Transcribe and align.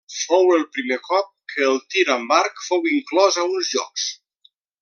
Fou 0.19 0.47
el 0.53 0.63
primer 0.77 0.97
cop 1.07 1.29
que 1.53 1.61
el 1.73 1.77
tir 1.95 2.07
amb 2.15 2.35
arc 2.39 2.65
fou 2.71 2.91
inclòs 2.97 3.41
a 3.43 3.49
uns 3.55 3.73
Jocs. 3.79 4.09